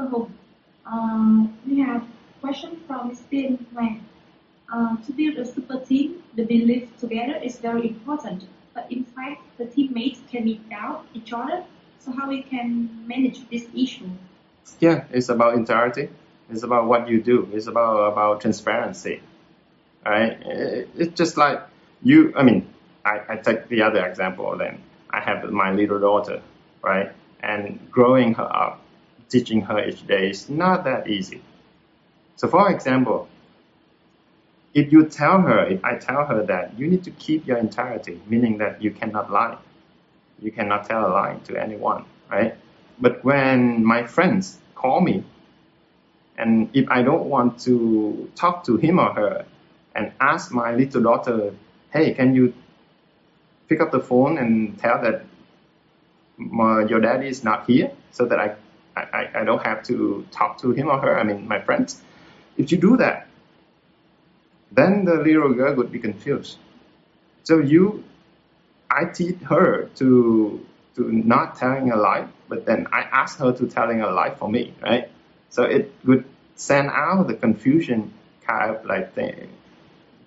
Hong. 0.00 0.32
Uh, 0.86 1.46
we 1.66 1.80
have 1.80 2.04
question 2.40 2.80
from. 2.86 3.16
Tiên 3.30 3.64
Wang. 3.72 4.04
Uh, 4.72 4.96
to 5.04 5.12
build 5.12 5.36
a 5.36 5.44
super 5.44 5.78
team, 5.78 6.22
the 6.34 6.44
belief 6.44 6.88
together 6.98 7.36
is 7.36 7.58
very 7.58 7.88
important. 7.88 8.44
But 8.74 8.90
in 8.90 9.04
fact, 9.04 9.42
the 9.58 9.66
teammates 9.66 10.20
can 10.30 10.44
be 10.44 10.60
doubt 10.70 11.04
each 11.14 11.32
other. 11.32 11.64
So 11.98 12.10
how 12.12 12.28
we 12.28 12.42
can 12.42 13.06
manage 13.06 13.48
this 13.50 13.66
issue? 13.74 14.08
Yeah, 14.80 15.04
it's 15.12 15.28
about 15.28 15.54
integrity. 15.54 16.08
It's 16.50 16.62
about 16.62 16.86
what 16.86 17.08
you 17.08 17.22
do. 17.22 17.48
It's 17.52 17.66
about 17.66 18.12
about 18.12 18.40
transparency. 18.40 19.20
Right? 20.04 20.38
It's 20.96 21.14
just 21.14 21.36
like 21.36 21.60
you. 22.02 22.32
I 22.36 22.42
mean, 22.42 22.66
I, 23.04 23.20
I 23.28 23.36
take 23.36 23.68
the 23.68 23.82
other 23.82 24.04
example. 24.06 24.56
Then 24.56 24.82
I 25.10 25.20
have 25.20 25.48
my 25.50 25.72
little 25.72 26.00
daughter, 26.00 26.42
right? 26.82 27.12
And 27.40 27.78
growing 27.90 28.34
her 28.34 28.56
up, 28.56 28.80
teaching 29.28 29.62
her 29.62 29.88
each 29.88 30.06
day 30.06 30.30
is 30.30 30.48
not 30.48 30.84
that 30.84 31.08
easy. 31.08 31.42
So, 32.36 32.48
for 32.48 32.70
example, 32.70 33.28
if 34.74 34.90
you 34.92 35.06
tell 35.06 35.40
her, 35.42 35.66
if 35.66 35.84
I 35.84 35.96
tell 35.96 36.24
her 36.24 36.44
that 36.46 36.78
you 36.78 36.88
need 36.88 37.04
to 37.04 37.10
keep 37.10 37.46
your 37.46 37.58
integrity, 37.58 38.20
meaning 38.26 38.58
that 38.58 38.82
you 38.82 38.90
cannot 38.90 39.30
lie, 39.30 39.58
you 40.40 40.50
cannot 40.50 40.88
tell 40.88 41.06
a 41.06 41.10
lie 41.10 41.36
to 41.44 41.56
anyone, 41.56 42.04
right? 42.30 42.56
But 42.98 43.24
when 43.24 43.84
my 43.84 44.06
friends 44.06 44.58
call 44.74 45.00
me, 45.00 45.24
and 46.36 46.70
if 46.72 46.88
I 46.88 47.02
don't 47.02 47.26
want 47.26 47.60
to 47.60 48.30
talk 48.34 48.64
to 48.64 48.76
him 48.76 48.98
or 48.98 49.12
her, 49.12 49.44
and 49.94 50.12
ask 50.20 50.50
my 50.52 50.74
little 50.74 51.02
daughter, 51.02 51.54
hey, 51.90 52.14
can 52.14 52.34
you 52.34 52.54
pick 53.68 53.80
up 53.80 53.92
the 53.92 54.00
phone 54.00 54.38
and 54.38 54.78
tell 54.78 55.02
that 55.02 55.24
my, 56.38 56.84
your 56.84 57.00
daddy 57.00 57.28
is 57.28 57.44
not 57.44 57.66
here, 57.66 57.92
so 58.10 58.24
that 58.24 58.38
I, 58.40 58.56
I, 58.96 59.30
I 59.34 59.44
don't 59.44 59.62
have 59.64 59.82
to 59.84 60.26
talk 60.30 60.58
to 60.62 60.72
him 60.72 60.88
or 60.88 60.98
her, 61.00 61.18
I 61.18 61.22
mean 61.24 61.48
my 61.48 61.60
friends. 61.60 62.00
If 62.56 62.72
you 62.72 62.78
do 62.78 62.96
that, 62.98 63.26
then 64.70 65.04
the 65.04 65.14
little 65.14 65.52
girl 65.54 65.74
would 65.76 65.92
be 65.92 65.98
confused. 65.98 66.58
So 67.44 67.58
you, 67.58 68.04
I 68.90 69.06
teach 69.06 69.38
her 69.42 69.86
to 69.96 70.66
to 70.96 71.10
not 71.10 71.56
telling 71.56 71.90
a 71.90 71.96
lie, 71.96 72.28
but 72.48 72.66
then 72.66 72.86
I 72.92 73.00
ask 73.00 73.38
her 73.38 73.52
to 73.52 73.66
telling 73.66 74.02
a 74.02 74.10
lie 74.10 74.34
for 74.34 74.48
me, 74.48 74.74
right? 74.82 75.10
So 75.48 75.62
it 75.62 75.92
would 76.04 76.24
send 76.56 76.90
out 76.90 77.26
the 77.28 77.34
confusion 77.34 78.12
kind 78.46 78.76
of 78.76 78.84
like 78.84 79.14
th- 79.14 79.48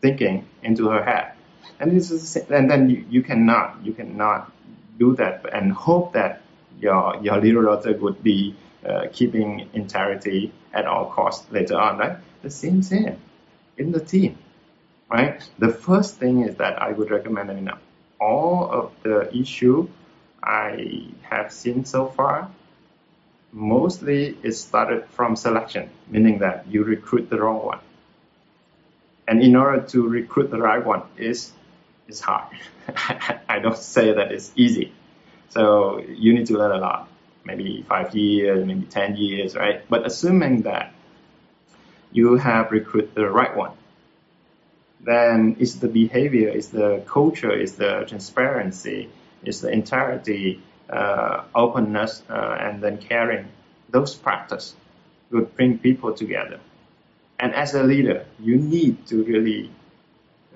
thinking 0.00 0.46
into 0.62 0.88
her 0.90 1.02
head, 1.02 1.32
and 1.80 1.96
this 1.96 2.10
is 2.10 2.36
and 2.36 2.70
then 2.70 2.90
you, 2.90 3.04
you 3.10 3.22
cannot 3.22 3.84
you 3.84 3.92
cannot 3.92 4.52
do 4.98 5.16
that 5.16 5.46
and 5.52 5.72
hope 5.72 6.12
that 6.12 6.41
your 6.80 7.16
your 7.22 7.40
little 7.40 7.62
daughter 7.62 7.96
would 7.98 8.22
be 8.22 8.54
uh, 8.86 9.06
keeping 9.12 9.68
integrity 9.72 10.52
at 10.72 10.86
all 10.86 11.06
costs 11.06 11.50
later 11.50 11.78
on, 11.78 11.98
right? 11.98 12.16
The 12.42 12.50
same 12.50 12.82
thing 12.82 13.20
in 13.78 13.92
the 13.92 14.00
team, 14.00 14.38
right? 15.08 15.42
The 15.58 15.68
first 15.68 16.16
thing 16.16 16.42
is 16.42 16.56
that 16.56 16.80
I 16.82 16.92
would 16.92 17.10
recommend, 17.10 17.50
I 17.50 17.54
mean, 17.54 17.70
all 18.20 18.70
of 18.70 18.92
the 19.02 19.34
issue 19.36 19.88
I 20.42 21.08
have 21.22 21.52
seen 21.52 21.84
so 21.84 22.06
far, 22.06 22.50
mostly 23.52 24.36
it 24.42 24.52
started 24.52 25.06
from 25.10 25.36
selection, 25.36 25.90
meaning 26.08 26.38
that 26.38 26.66
you 26.68 26.82
recruit 26.84 27.30
the 27.30 27.40
wrong 27.40 27.64
one. 27.64 27.78
And 29.28 29.42
in 29.42 29.54
order 29.54 29.82
to 29.88 30.08
recruit 30.08 30.50
the 30.50 30.58
right 30.60 30.84
one 30.84 31.02
is 31.16 31.52
is 32.08 32.20
hard. 32.20 32.48
I 33.48 33.60
don't 33.60 33.78
say 33.78 34.12
that 34.12 34.32
it's 34.32 34.50
easy. 34.56 34.92
So 35.52 35.98
you 35.98 36.32
need 36.32 36.46
to 36.46 36.56
learn 36.56 36.72
a 36.72 36.78
lot, 36.78 37.08
maybe 37.44 37.84
five 37.86 38.14
years, 38.14 38.64
maybe 38.64 38.86
10 38.86 39.16
years, 39.16 39.54
right? 39.54 39.86
But 39.86 40.06
assuming 40.06 40.62
that 40.62 40.94
you 42.10 42.36
have 42.36 42.72
recruited 42.72 43.14
the 43.14 43.28
right 43.28 43.54
one. 43.54 43.72
Then 45.00 45.56
it's 45.58 45.74
the 45.74 45.88
behavior, 45.88 46.48
it's 46.48 46.68
the 46.68 47.02
culture, 47.06 47.50
it's 47.50 47.72
the 47.72 48.04
transparency, 48.08 49.10
it's 49.44 49.60
the 49.60 49.70
integrity, 49.70 50.62
uh, 50.88 51.44
openness, 51.54 52.22
uh, 52.30 52.56
and 52.58 52.82
then 52.82 52.96
caring. 52.96 53.48
Those 53.90 54.14
practices 54.14 54.74
would 55.30 55.54
bring 55.54 55.78
people 55.78 56.14
together. 56.14 56.60
And 57.38 57.54
as 57.54 57.74
a 57.74 57.82
leader, 57.82 58.24
you 58.40 58.56
need 58.56 59.06
to 59.08 59.22
really 59.24 59.70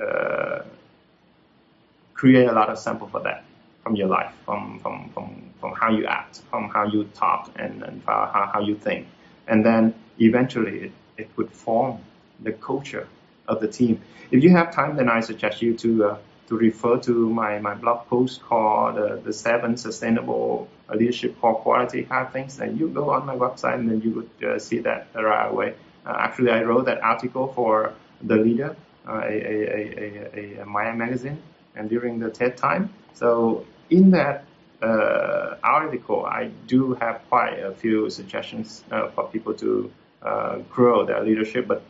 uh, 0.00 0.62
create 2.12 2.46
a 2.46 2.52
lot 2.52 2.68
of 2.68 2.78
sample 2.78 3.08
for 3.08 3.20
that 3.20 3.44
from 3.84 3.94
your 3.94 4.08
life, 4.08 4.32
from, 4.44 4.80
from, 4.80 5.10
from, 5.14 5.50
from 5.60 5.72
how 5.74 5.90
you 5.90 6.06
act, 6.06 6.42
from 6.50 6.68
how 6.70 6.84
you 6.86 7.04
talk, 7.14 7.52
and, 7.54 7.84
and 7.84 8.02
how, 8.04 8.50
how 8.52 8.60
you 8.60 8.74
think. 8.74 9.06
And 9.46 9.64
then 9.64 9.94
eventually 10.18 10.78
it 10.86 10.92
it 11.16 11.30
would 11.36 11.50
form 11.52 11.98
the 12.40 12.52
culture 12.52 13.06
of 13.46 13.60
the 13.60 13.68
team. 13.68 14.00
If 14.30 14.42
you 14.42 14.50
have 14.50 14.74
time, 14.74 14.96
then 14.96 15.08
I 15.08 15.20
suggest 15.20 15.62
you 15.62 15.74
to 15.76 16.04
uh, 16.04 16.18
to 16.48 16.56
refer 16.56 16.98
to 16.98 17.30
my, 17.30 17.58
my 17.58 17.74
blog 17.74 18.06
post 18.06 18.42
called 18.42 18.98
uh, 18.98 19.16
the 19.16 19.32
seven 19.32 19.78
sustainable 19.78 20.68
leadership 20.94 21.40
core 21.40 21.54
quality 21.54 22.02
kind 22.02 22.26
of 22.26 22.32
things. 22.34 22.60
And 22.60 22.78
you 22.78 22.88
go 22.88 23.10
on 23.10 23.24
my 23.24 23.34
website 23.34 23.74
and 23.74 23.90
then 23.90 24.02
you 24.02 24.10
would 24.10 24.50
uh, 24.50 24.58
see 24.58 24.80
that 24.80 25.06
right 25.14 25.48
away. 25.48 25.74
Uh, 26.04 26.14
actually, 26.18 26.50
I 26.50 26.62
wrote 26.62 26.84
that 26.84 27.02
article 27.02 27.48
for 27.54 27.94
the 28.22 28.36
leader, 28.36 28.76
uh, 29.08 29.22
a, 29.24 29.32
a, 29.32 30.58
a, 30.58 30.60
a, 30.60 30.66
Maya 30.66 30.94
magazine, 30.94 31.42
and 31.76 31.88
during 31.88 32.18
the 32.18 32.28
TED 32.28 32.58
time. 32.58 32.92
So 33.14 33.64
in 33.90 34.10
that 34.10 34.44
uh, 34.82 35.56
article, 35.62 36.24
I 36.24 36.50
do 36.66 36.94
have 36.94 37.22
quite 37.28 37.58
a 37.58 37.72
few 37.72 38.10
suggestions 38.10 38.84
for 39.14 39.28
people 39.28 39.54
to 39.54 39.90
uh, 40.22 40.58
grow 40.70 41.04
their 41.04 41.22
leadership. 41.22 41.66
But 41.66 41.82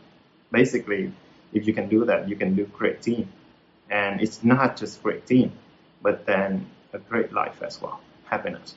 basically, 0.51 1.11
if 1.53 1.67
you 1.67 1.73
can 1.73 1.89
do 1.89 2.05
that, 2.05 2.29
you 2.29 2.35
can 2.35 2.55
do 2.55 2.65
great 2.65 3.01
team. 3.01 3.31
And 3.89 4.21
it's 4.21 4.43
not 4.43 4.77
just 4.77 5.01
great 5.03 5.25
team, 5.25 5.51
but 6.01 6.25
then 6.25 6.67
a 6.93 6.99
great 6.99 7.31
life 7.33 7.61
as 7.61 7.81
well, 7.81 7.99
happiness. 8.25 8.75